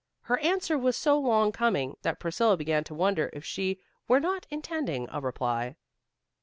[0.21, 4.47] Her answer was so long coming that Priscilla began to wonder if she were not
[4.49, 5.75] intending to reply.